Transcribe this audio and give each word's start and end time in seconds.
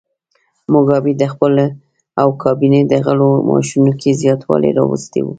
موګابي 0.71 1.13
د 1.17 1.23
خپل 1.33 1.53
او 2.21 2.27
کابینې 2.43 2.81
د 2.91 2.93
غړو 3.05 3.31
معاشونو 3.47 3.91
کې 3.99 4.17
زیاتوالی 4.21 4.71
راوستی 4.79 5.21
و. 5.23 5.27